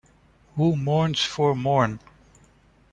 Who 0.55 0.75
Mourns 0.75 1.23
for 1.23 1.53
Morn? 1.55 1.99